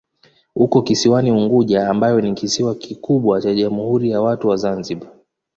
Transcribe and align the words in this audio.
Uko 0.55 0.81
kisiwani 0.81 1.31
Unguja 1.31 1.89
ambayo 1.89 2.21
ni 2.21 2.33
kisiwa 2.33 2.75
kikubwa 2.75 3.41
cha 3.41 3.53
Jamhuri 3.53 4.09
ya 4.09 4.21
Watu 4.21 4.47
wa 4.47 4.57
Zanzibar. 4.57 5.09